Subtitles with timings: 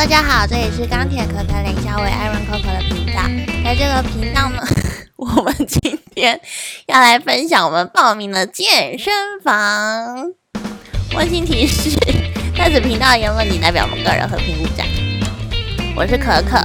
[0.00, 3.20] 大家好，这里是钢铁可可林小伟 Iron Coco 的频道。
[3.62, 4.62] 在这个频道呢，
[5.16, 6.40] 我们今天
[6.86, 9.12] 要来分享我们报名的健身
[9.42, 10.32] 房。
[11.14, 11.90] 温馨提示：
[12.56, 14.86] 在此频道的言论仅代表我们个人和平无价。
[15.94, 16.64] 我是可可，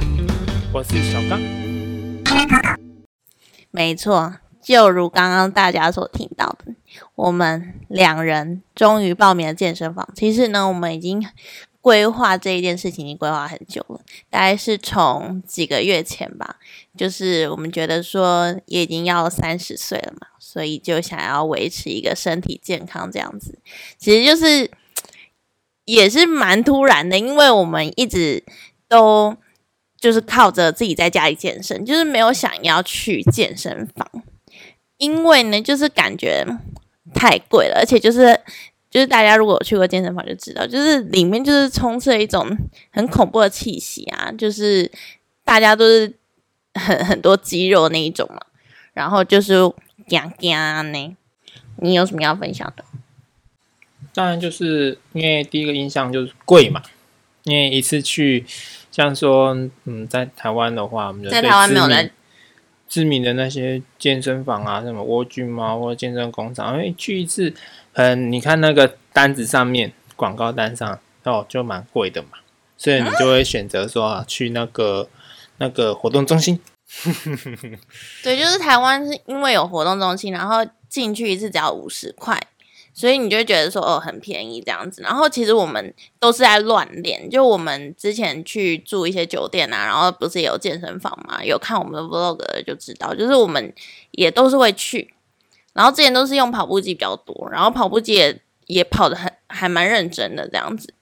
[0.72, 1.38] 我是小刚。
[3.70, 6.74] 没错，就如刚刚大家所听到的，
[7.14, 10.08] 我们两人终于报名了健身房。
[10.14, 11.22] 其实呢，我们已经。
[11.86, 16.56] 规划这一件事情已经规划很久了，大概是从几个月前吧。
[16.98, 23.60] 就是我们觉得说也已经要三十岁了嘛，所以就想要维持一个身体健康这样子。
[23.98, 24.68] 其实就是
[25.84, 28.42] 也是蛮突然的，因为我们一直
[28.88, 29.36] 都
[29.96, 34.10] 就是靠着自己在家里健身，就是没有想要去健身房，
[34.96, 36.44] 因为呢就是感觉
[37.14, 38.40] 太贵了，而且就是。
[38.96, 42.48] 就是大家如果有去过健身房就知道，就是里面就是充斥了一种
[42.90, 44.90] 很恐怖的气息啊，就是
[45.44, 46.10] 大家都是
[46.72, 48.40] 很很多肌肉那一种嘛，
[48.94, 49.70] 然后就是
[50.08, 51.14] 干干呢。
[51.82, 52.82] 你有什么要分享的？
[54.14, 56.82] 当然就是因为第一个印象就是贵嘛，
[57.42, 58.46] 因为一次去，
[58.90, 62.10] 像说嗯，在台湾的话，我们在台湾没有在
[62.88, 67.54] 知名的那些健身房啊，什么蜗居猫或者健身工厂，因为去一次。
[67.98, 72.28] 嗯，你看那个单子上面广告单上哦，就蛮贵的嘛，
[72.76, 75.08] 所以你就会选择说啊，去那个
[75.56, 76.60] 那个活动中心。
[78.22, 80.58] 对，就是台湾是因为有活动中心，然后
[80.90, 82.38] 进去一次只要五十块，
[82.98, 85.02] 所以你就觉得说哦很便宜这样子。
[85.02, 93.70] 然后其实我们都是在乱练，就我们之前去住一些酒店啊，然后不是有健身房嘛，有看我们的 vlog 就知道，就是我们
[94.12, 95.12] 也都是会去。
[95.74, 100.94] 然后之前都是用跑步机比较多，然后跑步机也也跑的很还蛮认真的这样子。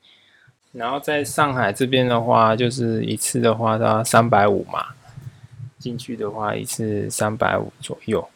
[0.73, 4.89] 然后在上海这边的话，就是一次的话要三百五嘛，
[5.79, 8.29] 进去的话一次三百五左右。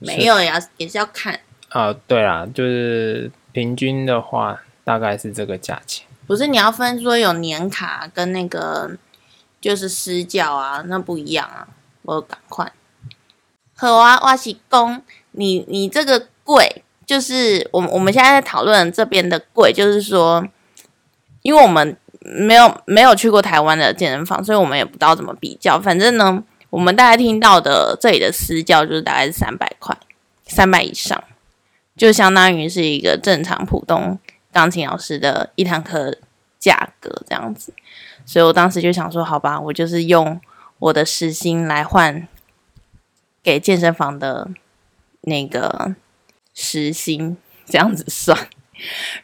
[0.00, 1.38] 没有呀，也是要看。
[1.76, 6.06] 啊，对啦，就是平均的话大概是这个价钱。
[6.26, 8.96] 不是你要分说有年卡跟那个
[9.60, 11.68] 就是私教啊，那不一样啊，
[12.00, 12.72] 我赶快。
[13.74, 15.02] 和哇哇西公。
[15.32, 20.48] 你你这个贵，就是我我们现在在讨论这边的贵，就是说，
[21.42, 25.78] 因为我们没有没有去过台湾的健身房，所以我们也不知道怎么比较。
[25.78, 29.94] 反正呢，我们大概听到的这里的私教就是大概是三百块，
[30.46, 31.22] 三百以上，
[31.96, 34.18] 就相当于是一个正常普通
[34.52, 36.16] 钢琴老师的一堂课
[36.58, 37.72] 价格这样子。
[38.24, 40.40] 所以我当时就想说，好吧，我就是用
[40.78, 42.28] 我的时薪来换
[43.42, 44.50] 给健身房的。
[45.28, 45.96] 那个
[46.54, 47.36] 时薪
[47.68, 48.38] 这样子算，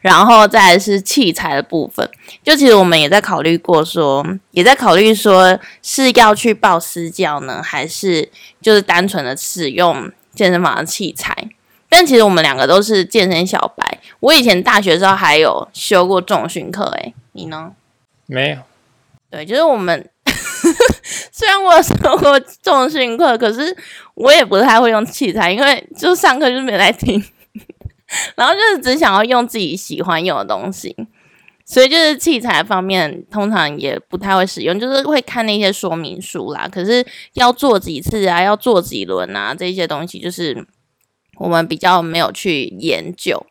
[0.01, 2.05] 然后再是器材的部分。
[2.43, 8.29] 就其实我们也在考虑过，说也在考虑说是要去报私教呢，还是
[8.61, 11.33] 就是单纯的使用健身房的器材。
[11.95, 13.99] 但其实我们两个都是健身小白。
[14.19, 17.71] 我以前大学时候还有修过重训课，哎，你呢？
[18.25, 18.57] 没有。
[19.29, 20.09] 对，就是我们。
[21.31, 23.75] 虽然我修过重训课，可是
[24.15, 27.23] 我也不太会用器材，因为就上课就是没来听，
[28.35, 30.95] 然后就是只想要用自己喜欢用的东西，
[31.65, 36.67] 所以就是器材方面通常也不太会使用，就是会看那些说明书啦。
[36.71, 40.65] 可是要做几次啊，要做几轮啊，这些东西就是
[41.37, 43.45] 我们比较没有去研究，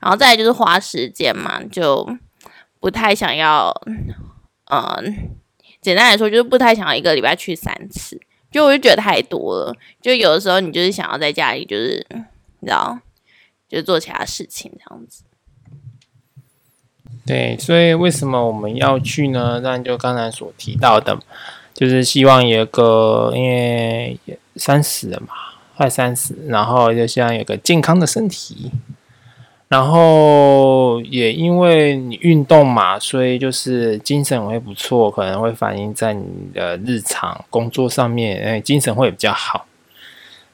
[0.00, 2.08] 然后再就是花时间嘛，就
[2.80, 3.72] 不太想要，
[4.70, 5.30] 嗯。
[5.80, 8.20] 简单来说，就是不太想要一个礼拜去三次，
[8.52, 9.74] 就我就觉得太多了。
[10.00, 12.06] 就有的时候，你就是想要在家里，就是
[12.60, 13.00] 你知道，
[13.68, 15.24] 就做其他事情这样子。
[17.26, 19.58] 对，所以为什么我们要去呢？
[19.58, 21.18] 那就刚才所提到的，
[21.74, 24.16] 就是希望有个，因为
[24.54, 25.34] 三十了嘛，
[25.76, 28.70] 快三十，然后就希望有个健康的身体。
[29.68, 39.64] 然后也因为你运动嘛，所以就是精神会不错，可能会反映在你的日常工作上面，哎，精神会比较好。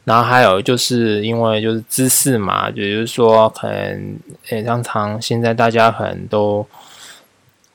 [0.04, 4.16] 然后还有就是因为就是姿势嘛，就是说可能
[4.50, 6.64] 诶，常常现在大家可能都，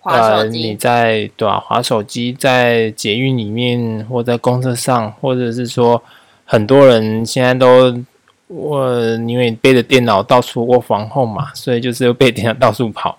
[0.04, 1.60] 呃，你在对吧？
[1.60, 6.02] 滑手机在捷运里面，或在公车上，或者是说
[6.46, 8.04] 很多人现在都。
[8.48, 8.88] 我
[9.28, 13.18] 因为背着电脑到处卧房后嘛，所以就是背电脑到处跑，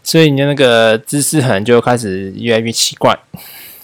[0.00, 3.18] 所以你的那个姿势可能就开始越来越奇怪，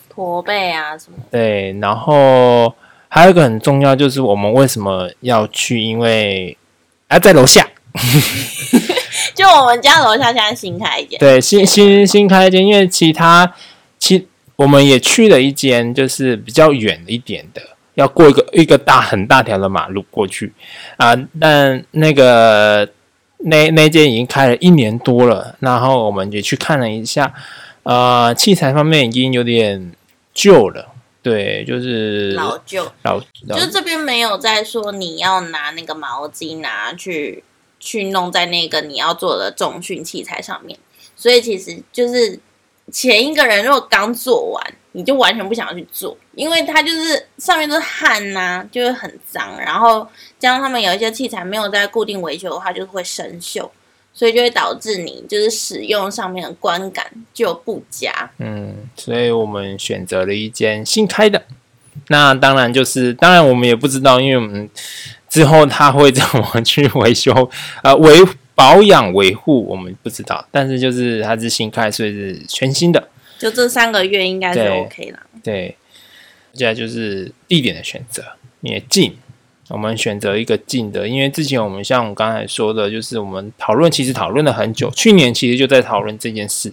[0.09, 1.19] 驼背啊什么。
[1.29, 2.73] 对，然后
[3.09, 5.83] 还有一个很重要就是我们为什么要去？
[5.83, 6.57] 因为
[7.09, 7.67] 啊，在楼下，
[9.35, 13.53] 就我们家楼下现在新开一间，对，新新新开一间，因为其他
[13.99, 17.61] 其我们也去了一间，就是比较远一点的，
[17.95, 20.53] 要过一个一个大很大条的马路过去
[20.97, 21.15] 啊。
[21.41, 22.89] 但那个
[23.39, 27.33] 那那间已经开了一年多了，然后我们也去看了一下，
[27.83, 29.93] 呃，器材方面已经有点
[30.33, 30.89] 旧了。
[31.23, 37.45] 对，就是老旧，老就这边没有在说你要拿那个毛巾拿去
[37.79, 40.77] 去弄在那个你要做的重训器材上面，
[41.15, 42.41] 所以其实就是
[42.91, 50.07] 前一个人如果刚做完，你就完全不想要去做，因为它就是上面都是汗呐，就会很脏，然后
[50.39, 53.69] 加上他们有一些器材没有在固定维修的话，就会生锈。
[54.15, 58.13] 所以就会导致你就是使用上面的观感就不佳。
[58.37, 61.43] 嗯，所以我们选择了一间新开的。
[62.09, 64.69] 那当然就是，当然我们也不知道，因为我们
[65.31, 67.33] 之后他会怎么去维修
[67.83, 68.23] 啊维
[68.55, 70.47] 保养维护，我们不知道。
[70.51, 73.09] 但是就是它是新开，所以是全新的。
[73.39, 75.21] 就这三个月应该是 OK 了。
[75.43, 75.77] 对，
[76.53, 78.23] 接下来就是地点的选择，
[78.61, 79.17] 也近。
[79.69, 84.91] 我们选择一个近的，因为之前我们像我刚才说的，就是我们讨论，其实讨论了很久。
[84.91, 86.71] 去年其实就在讨论这件事，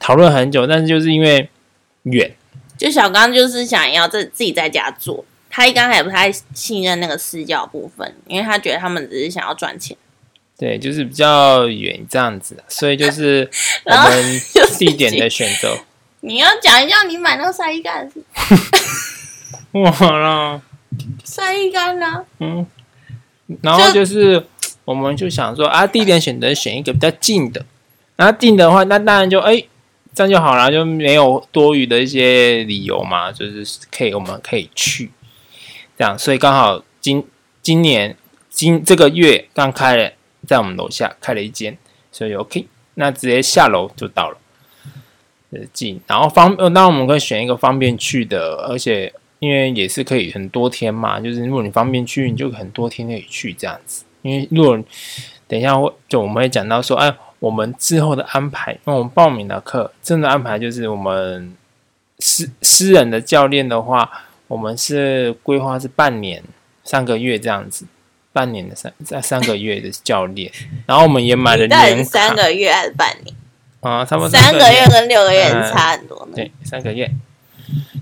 [0.00, 1.48] 讨论很久，但是就是因为
[2.04, 2.34] 远，
[2.76, 9.96] 就小刚就是想要在自己在家做，他一刚开始不太信任那个私教部分，因为他觉得他们只是想要赚钱。
[10.60, 13.48] 对，就是比较远这样子，所以就是
[13.82, 14.40] 我们
[14.78, 15.74] 地点的选择。
[16.20, 18.22] 你要讲一下你买那个晒衣杆是？
[19.72, 20.60] 哇啦！
[21.24, 22.26] 晒衣杆呢？
[22.40, 22.66] 嗯，
[23.62, 24.44] 然后就是
[24.84, 27.64] 我们就想说啊，地点选择选一个比较近的，
[28.16, 29.64] 那近的话，那当然就哎，
[30.14, 35.10] 这样就好了，就没有多余的一些理由嘛，就是可以我们可以去
[35.96, 37.24] 这样，所以刚好今
[37.62, 38.14] 今年
[38.50, 40.12] 今这个月刚开了，
[40.46, 41.76] 在我们楼下开了一间，
[42.12, 44.38] 所以 OK，那直接下楼就到了，
[45.52, 49.12] 呃近，然后方那我们可以选一个方便去的，而且。
[49.40, 54.04] 因为也是可以很多天嘛，就是如果你方便去，你就很多天可以去这样子。
[54.20, 54.78] 因为如果
[55.48, 61.56] 等一下会就我们会讲到说，哎，我们之后的安排，因为我们报名的课真的安排就是我们
[62.18, 64.10] 私私人的教练的话，
[64.46, 66.44] 我们是规划是半年
[66.84, 67.86] 三个月这样子，
[68.32, 70.50] 半年的三在三个月的教练，
[70.86, 73.34] 然后我们也买了年卡，三个月还是半年
[73.80, 74.04] 啊？
[74.04, 76.32] 差不多三个月跟六个月差很多呢。
[76.34, 77.10] 对，三个月。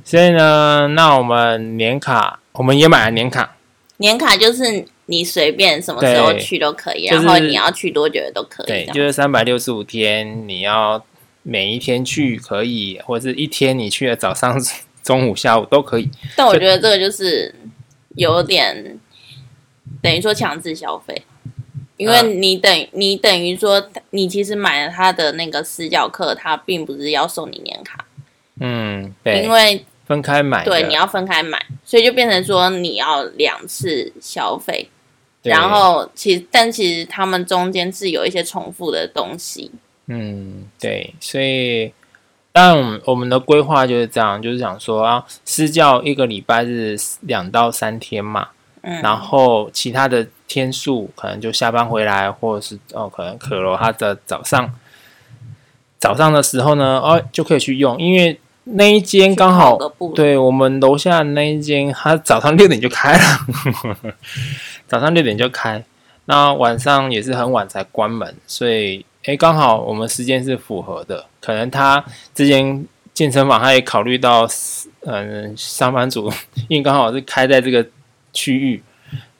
[0.05, 3.57] 所以呢，那我们年卡我们也买了年卡。
[3.99, 8.67] 年卡就是你随便什么时候去都可以，然后你要去多久都可以。
[8.67, 11.05] 对，就是三百六十五天，你要
[11.43, 14.59] 每一天去可以，或者是一天你去了早上、
[15.03, 16.11] 中午、下午都可以。
[16.37, 17.55] 但我觉得这个就是
[18.15, 18.99] 有点
[20.09, 21.23] 等于说强制消费，
[21.97, 28.05] 因为你等你等于说你其实买了他的那个私教课，他并不是要送你年卡。
[28.61, 29.85] 嗯，对，因为。
[30.09, 34.89] 分开买，对，你要分开买，所以就变成说你要两次消费，
[35.43, 39.71] 然后其实但其实他们中间是有一些重复的东西。
[40.07, 41.93] 嗯，对，所以
[42.53, 48.49] 当然我们我们的规划就是这样，就是想说啊，私教一个礼拜是两到三天嘛，
[48.88, 54.73] 嗯，然后其他的天数可能就下班回来，或者是哦，可能可罗他的早上
[55.99, 58.40] 早上的时候呢，哦就可以去用，因为。
[58.71, 59.78] 那一间刚好
[60.14, 63.21] 对我们楼下那一间，他早上六点就开了，
[64.87, 65.83] 早上六点就开，
[66.26, 71.25] 那晚上也是很晚才关门，所以哎，刚好我们时间是符合的。
[71.40, 72.04] 可能他
[72.35, 74.47] 这间健身房他也考虑到，
[75.07, 76.30] 嗯，上班族，
[76.68, 77.83] 因为刚好是开在这个
[78.38, 78.83] 区域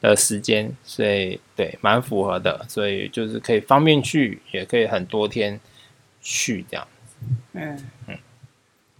[0.00, 5.61] 的时间，所以对，蛮符合的，所以就是可以方便去，也可以很多天
[6.21, 6.88] 去这样。
[7.52, 7.78] 嗯
[8.09, 8.19] 嗯。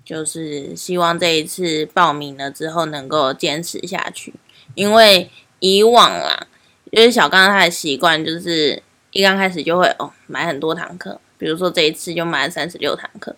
[0.05, 4.33] 就是希望这一次报名了之后能够坚持下去，
[4.75, 5.29] 因为
[5.61, 6.47] 以往啊，
[6.93, 13.37] 因为小刚他的习惯就是一刚开始就会哦买很多堂课，比如说这一次就买了三十六堂课，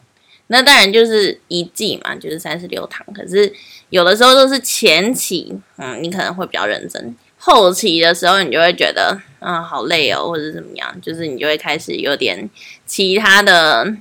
[0.51, 3.07] 那当然就是一季嘛，就是三十六堂。
[3.15, 3.53] 可是
[3.89, 12.49] 有的时候都是前期，嗯，你可能会比较认真，后期的时候你就会觉得啊好累哦，或者怎么样，就是你就会开始有点
[12.87, 13.97] 其他的，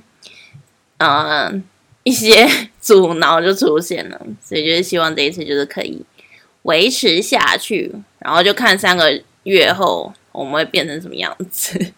[0.98, 1.64] 嗯。
[2.02, 2.48] 一些
[2.80, 6.02] 阻挠就出现了，所以就是希望这一次就是可以
[6.62, 11.92] 维持下去，然后就看三个月后我们会变成什么样子。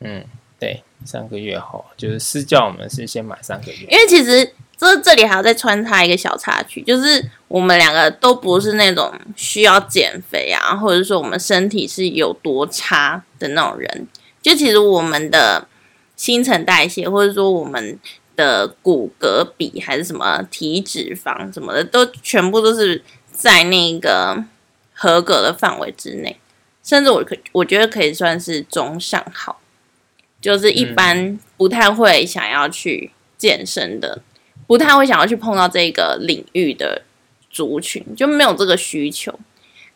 [0.00, 0.22] 嗯，
[0.60, 14.06] 对，三个月后就是私教，我们是先买三个月，因为其实这这里还要再穿插一个小插曲，就是我们两个都不是那种需要减肥啊，或者说我们身体是有多差的那种人，
[14.40, 15.66] 就其实我们的
[16.16, 17.98] 新陈代谢，或者说我们。
[18.34, 24.42] 的骨骼比还是什么体脂肪什么的，都全部都是在那个
[24.94, 26.40] 合格的范围之内，
[26.82, 29.60] 甚至我可我觉得可以算是中上好，
[30.42, 34.20] 就是一般不太会想要去健身的，
[34.66, 37.02] 不太会想要去碰到这个领域的
[37.48, 39.38] 族群，就没有这个需求。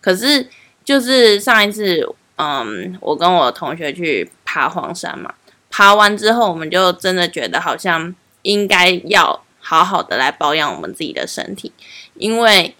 [0.00, 0.48] 可是
[0.84, 5.34] 就是上一次，嗯，我跟我同学去爬黄山嘛，
[5.68, 11.72] 爬完之后，我们就真的觉得好像应该要好好的来保养我们自己的身体，
[12.14, 12.76] 因为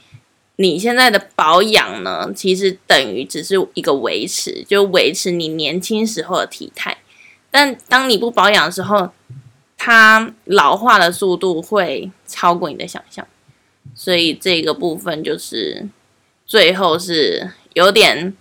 [0.55, 6.99] 你现在的保养呢，其实等于只是一个维持，就维持你年轻时候的体态。
[7.57, 9.11] 但当你不保养的时候，
[9.79, 13.27] 它老化的速度会超过你的想象，
[13.95, 15.89] 所以这个部分就是
[16.47, 18.37] 最后是有点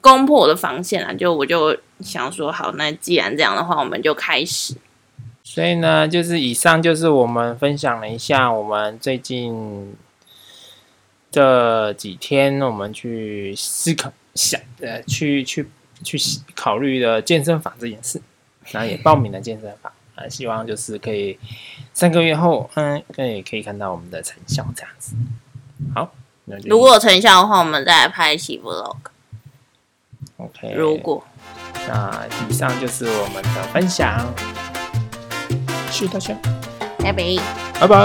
[0.00, 1.14] 攻破我的防线了。
[1.14, 4.74] 就我就想说，好，那既然这样的话，我们就开始。
[5.44, 9.94] 所以呢，就是以上就是我们分享了一下我们最近
[11.30, 15.68] 这几天我们去思考想呃去去
[16.02, 16.18] 去
[16.54, 18.22] 考虑的健身房这件事，
[18.70, 21.38] 然后也报名了健身房啊，希望就是可以
[21.92, 25.14] 三个月后，嗯，也可以看到我们的成效这样子。
[25.94, 26.10] 好，
[26.46, 28.96] 那就如果有成效的话，我们再来拍一期 vlog。
[30.38, 31.22] OK，如果
[31.88, 34.26] 那以上就是我们的分享，
[35.90, 36.34] 谢谢大家，
[36.98, 37.22] 拜拜。
[37.80, 37.96] 拜拜。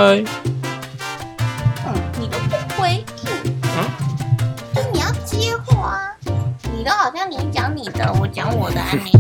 [1.86, 3.26] 嗯，你都不回应，
[4.74, 6.18] 就是你要接话啊，
[6.74, 9.12] 你都好像你讲你的，我讲我的，安妮。